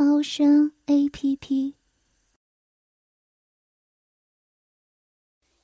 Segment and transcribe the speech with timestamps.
[0.00, 1.74] 猫声 A P P。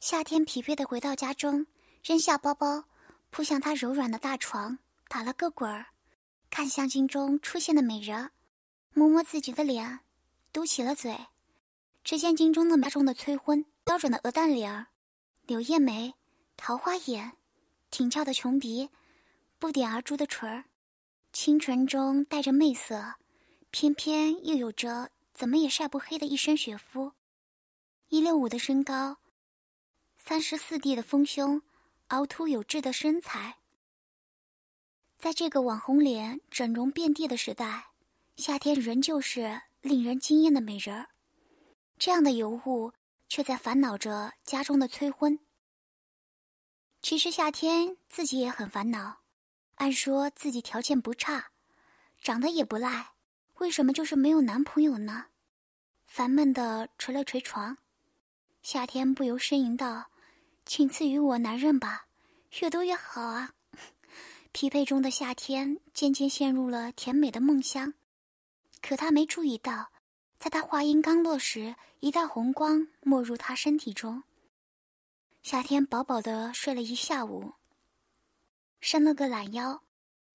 [0.00, 1.68] 夏天疲惫的回到家中，
[2.02, 2.86] 扔下包包，
[3.30, 5.86] 扑向他柔软的大床，打了个滚儿，
[6.50, 8.32] 看向镜中出现的美人，
[8.92, 10.00] 摸摸自己的脸，
[10.52, 11.16] 嘟起了嘴。
[12.02, 14.88] 只见镜中的家中的催婚，标准的鹅蛋脸儿，
[15.46, 16.12] 柳叶眉，
[16.56, 17.36] 桃花眼，
[17.88, 18.90] 挺翘的琼鼻，
[19.60, 20.64] 不点而出的唇儿，
[21.32, 23.14] 清纯中带着媚色，
[23.74, 27.10] 偏偏又有着怎么也晒不黑的一身雪肤，
[28.06, 29.16] 一六五的身高。
[30.16, 31.60] 三十四 D 的丰胸，
[32.06, 33.56] 凹凸有致的身材，
[35.18, 37.88] 在这个网红脸整容遍地的时代，
[38.36, 41.08] 夏天仍旧是令人惊艳的美人儿。
[41.98, 42.92] 这样的尤物
[43.28, 45.40] 却在烦恼着家中的催婚。
[47.02, 49.22] 其实夏天自己也很烦恼，
[49.74, 51.50] 按说自己条件不差，
[52.22, 53.13] 长得也不赖，
[53.64, 55.28] 为什么就是没有男朋友呢？
[56.06, 57.78] 烦闷的捶了捶床，
[58.62, 60.10] 夏天不由呻吟道。
[60.66, 62.04] 请赐予我男人吧，
[62.60, 63.54] 越多越好啊！
[64.52, 67.94] 疲惫中的夏天渐渐陷入了甜美的梦乡，
[68.82, 69.90] 可他没注意到，
[70.38, 74.24] 在他话音刚落时，一道红光没入他身体中。
[75.42, 77.54] 夏天饱饱的睡了一下午，
[78.82, 79.82] 伸了个懒腰，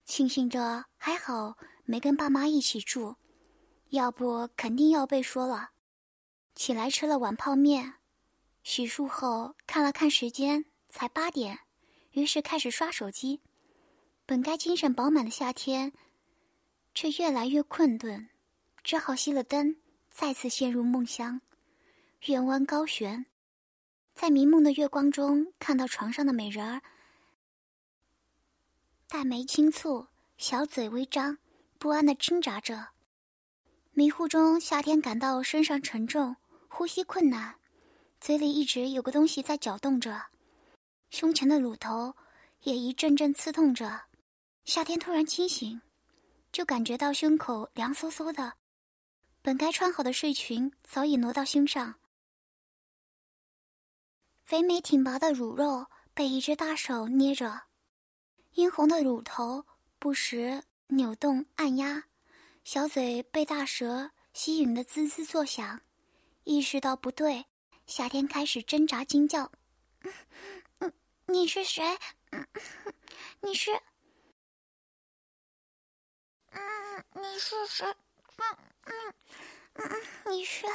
[0.03, 1.55] 庆幸着还好
[1.89, 3.15] 没跟爸妈一起住，
[3.89, 5.71] 要不肯定要被说了。
[6.53, 7.95] 起来吃了碗泡面。
[8.61, 11.61] 洗漱后看了看时间，才八点，
[12.11, 13.41] 于是开始刷手机。
[14.27, 15.91] 本该精神饱满的夏天，
[16.93, 18.29] 却越来越困顿，
[18.83, 19.77] 只好熄了灯，
[20.11, 21.41] 再次陷入梦乡。
[22.27, 23.25] 月弯高悬，
[24.13, 26.83] 在迷蒙的月光中，看到床上的美人儿，
[29.07, 31.39] 黛眉轻蹙，小嘴微张，
[31.79, 32.89] 不安的挣扎着。
[33.93, 36.35] 迷糊中，夏天感到身上沉重，
[36.67, 37.55] 呼吸困难。
[38.19, 40.27] 嘴里一直有个东西在搅动着，
[41.09, 42.13] 胸前的乳头
[42.63, 44.01] 也一阵阵刺痛着。
[44.65, 45.81] 夏天突然清醒，
[46.51, 48.55] 就感觉到胸口凉飕飕的，
[49.41, 51.95] 本该穿好的睡裙早已挪到胸上，
[54.43, 57.61] 肥美挺拔的乳肉被一只大手捏着，
[58.51, 59.65] 殷红的乳头
[59.97, 60.61] 不时
[60.91, 62.05] 扭动按压，
[62.63, 65.81] 小嘴被大蛇吸引的滋滋作响，
[66.45, 67.45] 意识到不对。
[67.85, 69.51] 夏天开始挣扎惊叫：“，
[71.27, 71.83] 你是谁？
[73.41, 73.71] 你是……
[76.51, 77.85] 嗯，你是谁？
[78.37, 79.13] 嗯嗯
[79.75, 80.65] 嗯，你是……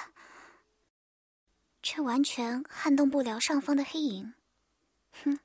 [1.82, 4.34] 却完全撼动不了上方的黑影。
[5.24, 5.38] 哼，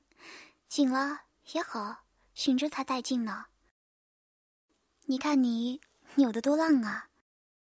[0.68, 1.22] 醒了
[1.52, 2.04] 也好，
[2.34, 3.46] 醒着才带劲呢。
[5.10, 5.80] 你看你
[6.14, 7.08] 扭得多浪啊！”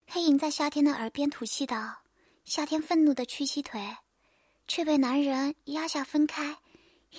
[0.10, 2.02] 黑影在夏天的耳边吐气道。
[2.44, 3.98] 夏天愤怒的屈膝腿，
[4.68, 6.58] 却被男人压下分开，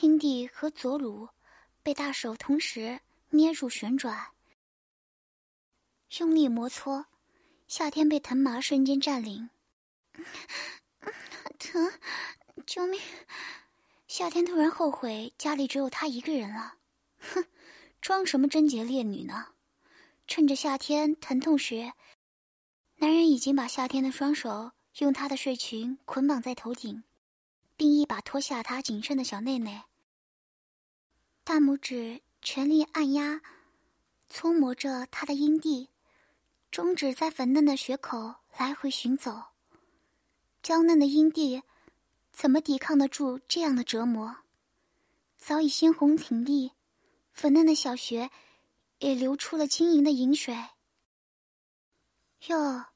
[0.01, 1.29] 阴蒂和左乳
[1.85, 3.01] 被大手同时
[3.31, 4.33] 捏住旋转，
[6.19, 7.07] 用力摩搓，
[7.69, 9.51] 夏天被藤麻瞬间占领，
[11.59, 11.93] 疼，
[12.67, 13.01] 救命！
[14.09, 16.79] 夏天突然后悔家里只有他一个人了，
[17.19, 17.45] 哼，
[18.01, 19.53] 装什么贞洁烈女呢？
[20.27, 21.93] 趁着夏天疼痛时，
[22.97, 24.73] 男人已经把夏天的双手。
[24.99, 27.05] 用她的睡裙捆绑在头顶，
[27.77, 29.83] 并一把脱下她仅剩的小内内。
[31.45, 33.43] 大拇指全力按压、
[34.27, 35.91] 搓磨着她的阴蒂，
[36.71, 39.49] 中指在粉嫩的血口来回寻走。
[40.63, 41.63] 娇嫩的阴蒂
[42.33, 44.39] 怎么抵抗得住这样的折磨？
[45.37, 46.73] 早已鲜红挺立，
[47.35, 48.31] 粉嫩的小穴
[48.99, 50.57] 也流出了晶莹的银水。
[52.47, 52.87] 哟。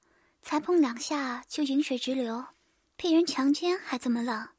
[0.42, 2.46] 才碰两下就饮水直流，
[2.96, 4.54] 被人强奸还这么浪，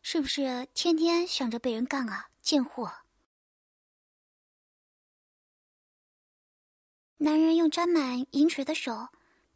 [0.00, 2.28] 是不是天天想着被人干啊？
[2.40, 2.98] 贱货！
[7.16, 9.08] 男人用沾满银水的手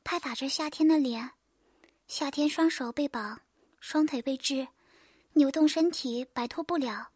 [0.02, 1.30] 拍打着夏天的脸，
[2.08, 3.40] 夏天双手被绑，
[3.78, 4.66] 双腿被制，
[5.34, 7.10] 扭动身体摆脱不了，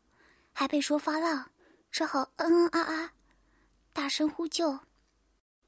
[0.53, 1.51] 还被说发浪，
[1.91, 3.15] 只好嗯嗯啊啊，
[3.93, 4.81] 大声呼救。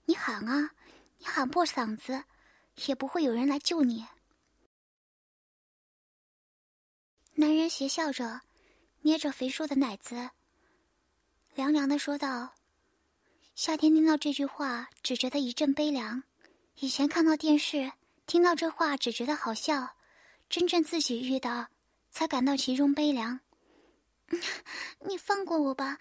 [0.07, 0.71] 你喊啊，
[1.19, 2.25] 你喊破嗓子。
[2.87, 4.05] 也不会有人来救你。
[7.35, 8.41] 男人邪笑着，
[9.03, 10.31] 捏着肥硕的奶子，
[11.55, 12.55] 凉凉的说道
[13.55, 16.25] ：“夏天听到这句话，只觉得一阵悲凉。
[16.81, 17.93] 以前看到电视，
[18.27, 19.97] 听到这话只觉得好笑，
[20.49, 21.69] 真正自己遇到，
[22.11, 23.39] 才感到其中悲凉。
[25.07, 25.99] 你放过我吧，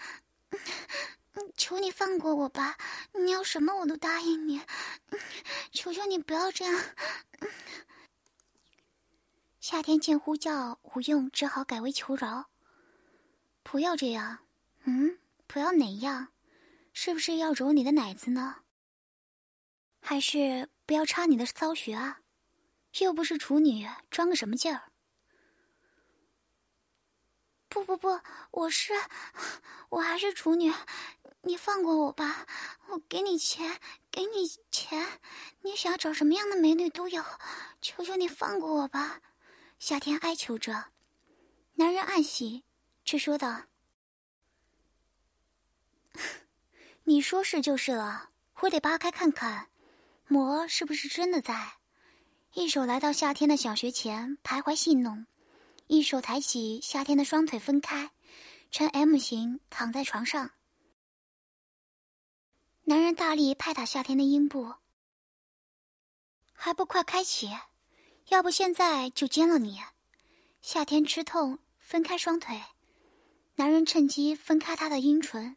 [1.55, 2.77] 求你放过我吧！
[3.13, 4.61] 你要什么我都答应你，
[5.71, 6.83] 求求你不要这样。”
[9.59, 12.49] 夏天见呼叫无用，只好改为求饶。
[13.63, 14.39] 不要这样，
[14.83, 16.29] 嗯，不要哪样？
[16.91, 18.57] 是不是要揉你的奶子呢？
[19.99, 22.19] 还是不要插你的骚穴啊？
[22.99, 24.91] 又不是处女，装个什么劲儿？
[27.69, 28.19] 不不不，
[28.51, 28.93] 我是，
[29.89, 30.71] 我还是处女，
[31.45, 32.47] 你放过我吧，
[32.87, 33.79] 我给你钱，
[34.09, 35.19] 给你钱，
[35.61, 37.21] 你想要找什么样的美女都有，
[37.81, 39.19] 求求你放过我吧。
[39.77, 40.85] 夏天哀求着，
[41.73, 42.63] 男人暗喜，
[43.03, 43.63] 却说道
[47.03, 48.29] ：“你说是就是了，
[48.61, 49.67] 我得扒开看看，
[50.27, 51.73] 魔是不是真的在。”
[52.55, 55.25] 一手来到夏天的小穴前，徘徊戏弄；
[55.87, 58.11] 一手抬起夏天的双腿，分开，
[58.71, 60.51] 呈 M 型躺在床上。
[62.85, 64.75] 男人大力拍打夏天的阴部，
[66.51, 67.49] 还不快开启！
[68.27, 69.81] 要不现在就奸了你！
[70.61, 72.61] 夏天吃痛，分开双腿，
[73.55, 75.55] 男人趁机分开她的阴唇，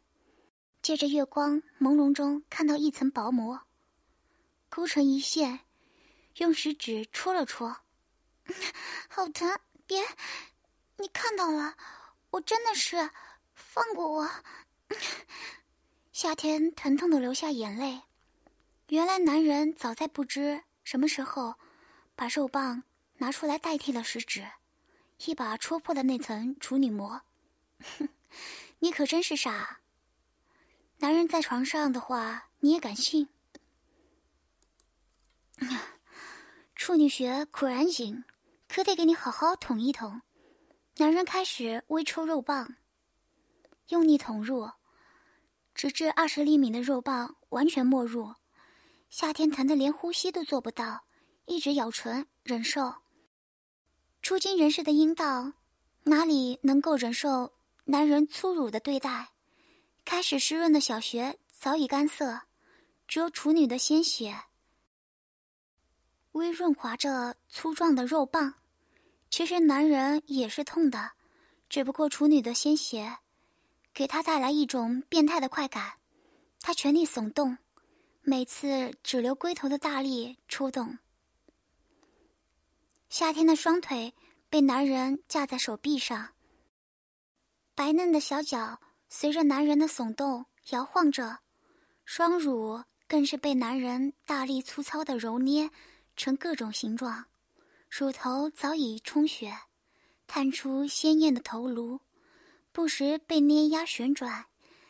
[0.81, 3.59] 借着月光朦胧中看到一层薄膜，
[4.69, 5.59] 勾成一线，
[6.37, 7.75] 用食指戳了戳，
[9.09, 9.59] 好疼！
[9.85, 10.01] 别，
[10.95, 11.75] 你看到了，
[12.29, 13.11] 我真的是，
[13.53, 14.29] 放过我！
[16.19, 18.01] 夏天疼痛的流下眼泪，
[18.87, 21.53] 原来男人早在不知什么时候。
[22.15, 22.81] 把肉棒
[23.17, 24.43] 拿出来代替了食指，
[25.27, 27.21] 一把戳破了那层处女膜。
[27.99, 28.09] 哼，
[28.81, 29.79] 你可真是傻。
[30.97, 33.29] 男人在床上的话你也敢信？
[36.73, 38.23] 处女穴果然紧，
[38.67, 40.23] 可得给你好好捅一捅。
[40.95, 42.75] 男人开始微抽肉棒，
[43.89, 44.71] 用力捅入，
[45.77, 48.33] 直至二十厘米的肉棒完全没入。
[49.11, 51.03] 夏天疼得连呼吸都做不到。
[51.45, 52.93] 一直咬唇忍受，
[54.21, 55.53] 初经人士的阴道
[56.03, 57.53] 哪里能够忍受
[57.85, 59.29] 男人粗鲁的对待？
[60.03, 62.41] 开始湿润的小穴早已干涩，
[63.07, 64.35] 只有处女的鲜血
[66.33, 68.55] 微润滑着粗壮的肉棒。
[69.29, 71.11] 其实男人也是痛的，
[71.69, 73.19] 只不过处女的鲜血
[73.97, 75.93] 给他带来一种变态的快感，
[76.61, 77.57] 他全力耸动，
[78.21, 80.99] 每次只留龟头的大力出动。
[83.09, 84.13] 夏天的双腿
[84.51, 86.35] 被男人架在手臂上，
[87.73, 88.79] 白嫩的小脚
[89.09, 91.39] 随着男人的耸动摇晃着，
[92.05, 95.71] 双乳更是被男人大力粗糙的揉捏
[96.15, 97.25] 成各种形状，
[97.89, 99.57] 乳头早已充血，
[100.27, 101.99] 探出鲜艳的头颅，
[102.77, 104.45] 不时被捏压旋转。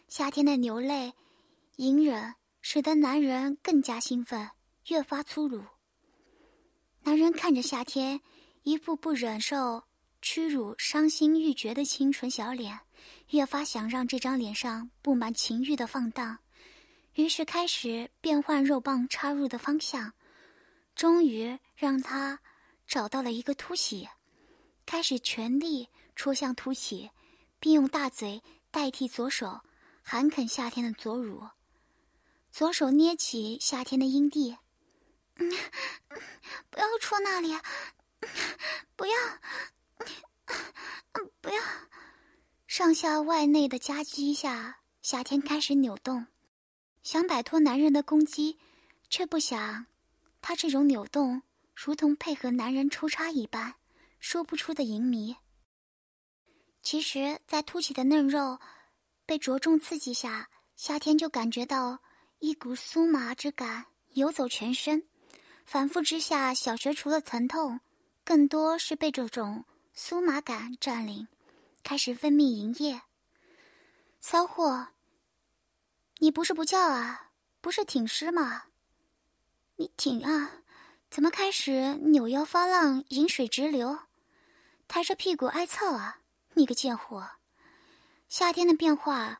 [0.09, 1.13] 夏天的流泪、
[1.77, 4.49] 隐忍，使得男人更加兴奋，
[4.87, 5.63] 越发粗鲁。
[7.03, 8.19] 男人看着夏天
[8.63, 9.85] 一步步忍受
[10.21, 12.77] 屈辱、伤心欲绝的清纯小脸，
[13.29, 16.39] 越发想让这张脸上布满情欲的放荡，
[17.13, 20.11] 于是开始变换肉棒插入的方向，
[20.93, 22.37] 终于让他
[22.85, 24.05] 找到了一个凸起，
[24.85, 27.09] 开始全力戳向凸起，
[27.59, 29.61] 并用大嘴代替左手
[30.01, 31.47] 含啃夏天的左乳，
[32.51, 34.57] 左手捏起夏天的阴蒂。
[35.35, 35.51] 嗯，
[36.69, 37.55] 不要戳那里，
[38.95, 39.13] 不要，
[41.41, 41.61] 不要！
[42.65, 46.27] 上下外内的夹击下，夏天开始扭动，
[47.03, 48.59] 想摆脱男人的攻击，
[49.09, 49.85] 却不想，
[50.41, 51.41] 他这种扭动
[51.75, 53.75] 如同配合男人抽插一般，
[54.19, 55.35] 说不出的淫迷。
[56.89, 58.57] 其实，在凸起的嫩肉
[59.25, 61.99] 被着重刺激下，夏天就感觉到
[62.39, 65.03] 一股酥麻之感游走全身。
[65.65, 67.81] 反复之下，小学除了疼痛，
[68.23, 71.27] 更多是被这种酥麻感占领，
[71.83, 73.01] 开始分泌营液。
[74.21, 74.87] 骚货，
[76.19, 77.31] 你不是不叫啊？
[77.59, 78.63] 不是挺尸吗？
[79.75, 80.61] 你挺啊？
[81.09, 83.99] 怎么开始扭腰发浪，饮水直流，
[84.87, 86.21] 抬着屁股挨操啊？
[86.57, 87.23] 你个贱货！
[88.29, 89.39] 夏天的变化，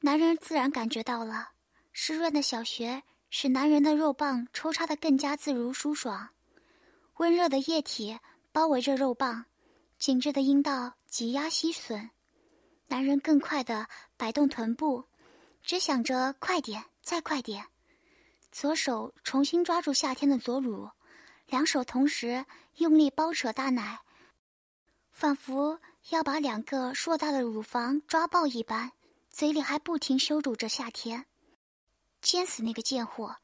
[0.00, 1.50] 男人自然感觉到了，
[1.92, 6.30] 湿润的小穴使男人的肉棒抽插的更加自如舒爽。
[7.18, 8.18] 温热的液体
[8.50, 9.44] 包围着肉棒，
[9.98, 12.08] 紧致的阴道挤压吸吮。
[12.86, 13.86] 男人更快的
[14.16, 15.04] 摆动臀部，
[15.62, 17.66] 只想着快点，再快点。
[18.50, 20.88] 左手重新抓住夏天的左乳，
[21.48, 24.00] 两手同时用力包扯大奶，
[25.10, 25.78] 仿佛
[26.10, 28.92] 要把两个硕大的乳房抓爆一般，
[29.28, 31.26] 嘴里还不停羞辱着夏天。
[32.22, 33.36] 奸死那个贱货！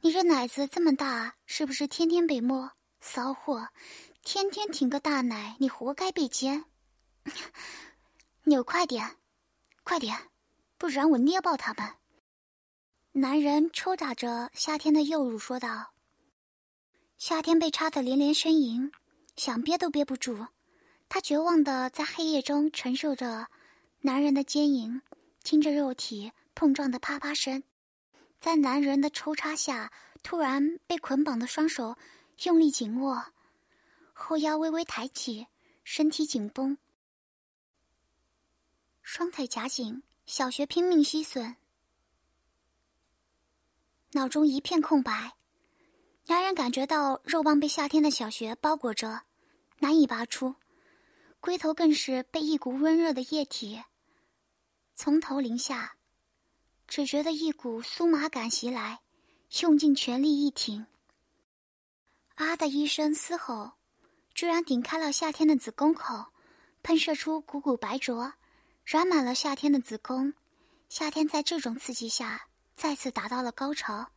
[0.00, 2.70] 你这奶子这么大，是不是天天被摸？
[3.00, 3.68] 骚货，
[4.22, 6.66] 天天挺个大奶，你活该被奸！
[8.44, 9.16] 扭快点，
[9.82, 10.30] 快点，
[10.78, 11.94] 不然我捏爆他们！
[13.12, 15.94] 男人抽打着夏天的右乳，说道。
[17.18, 18.92] 夏天被插得连连呻吟，
[19.36, 20.46] 想憋都憋不住，
[21.14, 23.46] 他绝望的在黑夜中承受着
[24.00, 25.00] 男人的奸淫，
[25.44, 27.62] 听着肉体碰撞的啪啪声，
[28.40, 29.92] 在男人的抽插下，
[30.24, 31.96] 突然被捆绑的双手
[32.42, 33.26] 用力紧握，
[34.12, 35.46] 后腰微微抬起，
[35.84, 36.76] 身体紧绷。
[39.00, 41.54] 双腿夹紧，小穴拼命吸吮，
[44.14, 45.34] 脑中一片空白。
[46.26, 49.22] 男人感觉到肉棒被夏天的小穴包裹着，
[49.78, 50.56] 难以拔出，
[51.44, 53.84] 龟头更是被一股温热的液体
[54.94, 55.96] 从头淋下，
[56.88, 59.00] 只觉得一股酥麻感袭来，
[59.60, 60.86] 用尽全力一挺，
[62.36, 63.72] 啊的一声嘶吼，
[64.32, 66.28] 居然顶开了夏天的子宫口，
[66.82, 68.32] 喷射出股股白浊。
[68.82, 70.32] 染满了夏天的子宫，
[70.88, 74.10] 夏天在这种刺激下再次达到了高潮。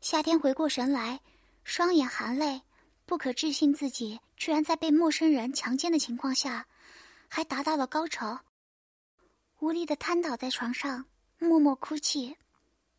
[0.00, 1.20] 夏天回过神来，
[1.62, 2.62] 双眼含泪，
[3.04, 6.66] 不可置信自己居然在被陌生人强奸的情况下，
[7.32, 8.40] 还达到了高潮。
[9.60, 11.06] 无力的瘫倒在床上，
[11.38, 12.36] 默默哭泣。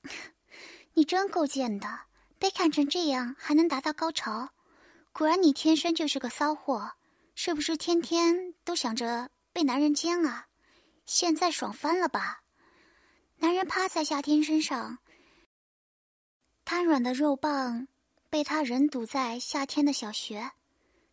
[0.96, 2.00] 你真够贱的，
[2.40, 4.50] 被看成这样还能达到高潮，
[5.12, 6.94] 果然你天生就是个骚货，
[7.36, 10.48] 是不是天天都想着被男人奸啊？
[11.06, 12.44] 现在爽翻了吧？
[13.38, 15.00] 男人趴在夏天身上，
[16.64, 17.88] 瘫软的肉棒
[18.30, 20.52] 被他人堵在夏天的小穴。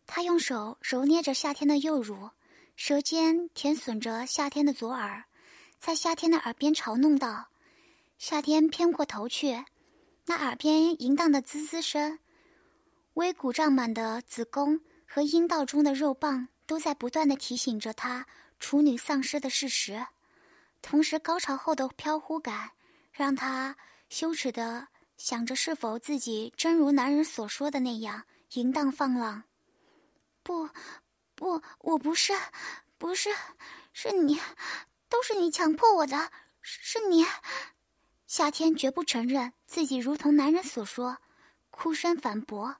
[0.05, 2.31] 他用手揉捏着夏天的右乳，
[2.81, 5.25] 舌尖舔吮着夏天的左耳，
[5.79, 7.49] 在夏天的耳边嘲弄道
[8.17, 9.65] ：“夏天偏过头去，
[10.27, 12.19] 那耳边淫荡的滋滋声，
[13.15, 18.25] 微鼓胀满的子宫和阴道中的肉棒都在不断的提醒着他。”
[18.61, 20.07] 处女丧失的事实，
[20.81, 22.71] 同时高潮后的飘忽感，
[23.11, 23.75] 让她
[24.07, 29.43] 羞耻的想着是否自己真如男人所说的那样淫荡放浪。
[30.43, 30.69] 不，
[31.39, 32.33] 不，我不是，
[32.97, 33.29] 不是，
[33.93, 34.37] 是你，
[35.07, 37.25] 都是你强迫我的，是你。
[38.27, 41.17] 夏天绝不承认自己如同男人所说，
[41.69, 42.75] 哭声反驳，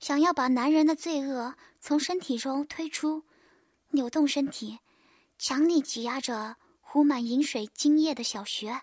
[0.00, 3.22] 想要把男人的罪恶从身体中推出，
[3.90, 4.80] 扭动身体。
[5.38, 8.82] 强力挤压着糊满饮水精液的小穴，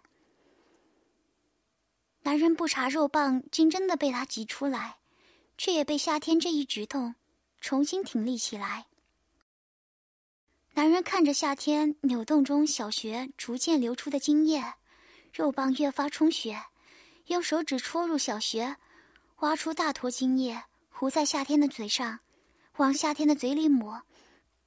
[2.21, 4.99] 男人不查肉棒竟真的被他挤出来，
[5.57, 7.15] 却也被夏天这一举动
[7.59, 8.87] 重新挺立起来。
[10.79, 14.63] 男人看着夏天扭动中小穴逐渐流出的精液，
[15.33, 16.57] 肉棒越发充血，
[17.25, 18.77] 用手指戳入小穴，
[19.39, 22.21] 挖出大坨精液，糊在夏天的嘴上，
[22.77, 24.03] 往夏天的嘴里抹。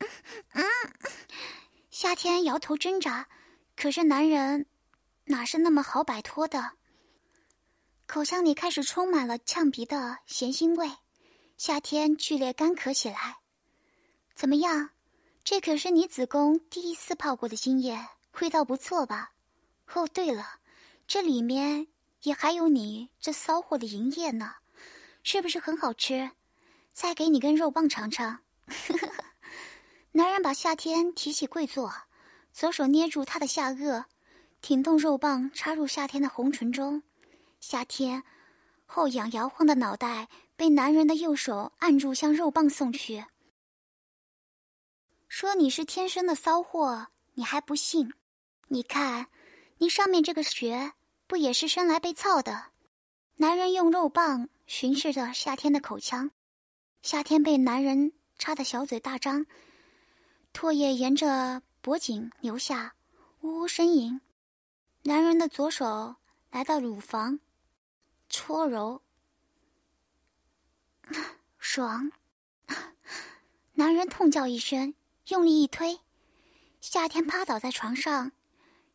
[1.89, 3.27] 夏天摇头挣扎，
[3.75, 4.67] 可是男人
[5.25, 6.73] 哪是那么好摆脱的？
[8.05, 10.91] 口腔里开始充满了呛鼻的咸腥味，
[11.57, 13.39] 夏天剧烈干咳起来。
[14.35, 14.91] 怎么样？
[15.45, 17.99] 这可是你子宫第一次泡过的精液，
[18.41, 19.33] 味道不错吧？
[19.93, 20.61] 哦，对了，
[21.07, 21.89] 这里面
[22.23, 24.55] 也还有你这骚货的营液呢，
[25.25, 26.31] 是不是很好吃？
[26.93, 28.39] 再给你根肉棒尝尝。
[28.67, 29.25] 呵呵呵。
[30.13, 31.93] 男人把夏天提起跪坐，
[32.53, 34.05] 左手捏住她的下颚，
[34.61, 37.03] 挺动肉棒插入夏天的红唇中。
[37.59, 38.23] 夏天
[38.87, 43.25] 后仰摇晃的脑袋被男人的右手按住，向肉棒送去。
[45.33, 48.13] 说你是天生的骚货，你还不信？
[48.69, 49.29] 你看，
[49.79, 50.93] 你上面这个穴
[51.27, 52.67] 不也是生来被操的？
[53.37, 56.31] 男人用肉棒巡视着夏天的口腔，
[57.01, 59.47] 夏天被男人插的小嘴大张。
[60.53, 62.95] 唾液沿着脖颈流下，
[63.41, 64.21] 呜呜呻吟。
[65.05, 66.15] 男人的左手
[66.51, 67.41] 来到乳房，
[68.29, 69.01] 搓揉，
[71.59, 72.13] 爽。
[73.73, 74.93] 男人痛叫一声，
[75.33, 75.99] 用力一推，
[76.83, 78.33] 夏天趴倒在床上。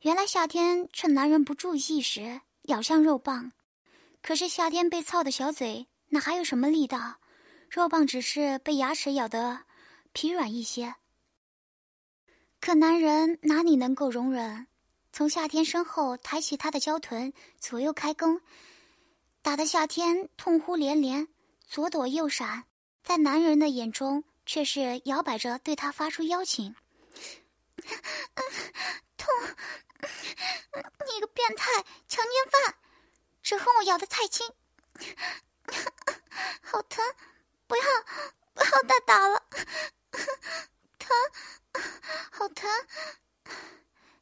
[0.01, 3.51] 原来夏天趁男人不注意时咬向肉棒，
[4.22, 7.15] 可是夏天被操的小嘴哪还有什么力道？
[7.72, 9.62] 肉棒只是被牙齿咬得
[10.13, 10.94] 疲软一些。
[12.62, 14.67] 可男人哪里能够容忍？
[15.12, 18.39] 从夏天身后抬起他的娇臀，左右开弓，
[19.41, 21.27] 打得夏天痛呼连连，
[21.65, 22.65] 左躲右闪，
[23.03, 26.75] 在男人的眼中却是摇摆着对他发出邀请。
[29.18, 29.27] 痛！
[31.06, 32.75] 你个变态强奸犯，
[33.44, 34.48] 只恨我咬得太轻，
[36.62, 37.04] 好疼！
[37.68, 37.84] 不要，
[38.54, 39.44] 不要再打了，
[40.98, 41.10] 疼，
[42.32, 42.70] 好疼！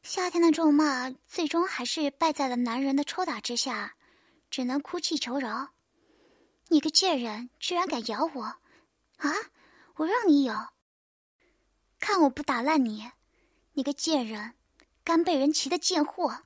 [0.02, 3.96] 夏天的咒骂最终还是败在了男人的抽打之下，
[4.50, 5.74] 只能哭泣求饶。
[6.68, 8.42] 你个贱人，居然敢咬我！
[9.18, 9.32] 啊！
[9.96, 10.74] 我让你咬，
[11.98, 13.10] 看我不打烂你！
[13.72, 14.54] 你个贱人，
[15.02, 16.42] 甘被人骑的贱货！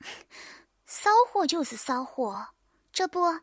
[0.86, 2.48] 骚货就是骚货，
[2.92, 3.40] 这不，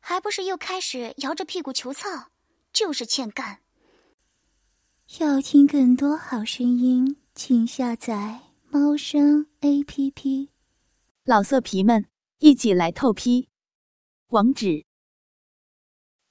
[0.00, 2.30] 还不是又开始摇着屁股求操？
[2.72, 3.60] 就是欠干。
[5.18, 10.50] 要听更多好声音，请下载猫声 A P P。
[11.24, 12.06] 老色皮们，
[12.38, 13.50] 一起来透批！
[14.28, 14.86] 网址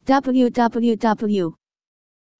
[0.05, 1.57] ：w w w